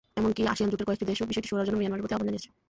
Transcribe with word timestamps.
এমনকি 0.19 0.41
আসিয়ান 0.51 0.69
জোটের 0.71 0.87
কয়েকটি 0.87 1.05
দেশও 1.11 1.29
বিষয়টি 1.29 1.47
সুরাহার 1.49 1.67
জন্য 1.67 1.77
মিয়ানমারের 1.79 2.03
প্রতি 2.03 2.13
আহ্বান 2.15 2.27
জানিয়েছে। 2.29 2.49